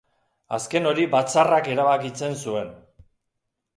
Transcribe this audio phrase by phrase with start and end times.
[0.57, 2.73] Azken hori batzarrak erabakitzen zuen.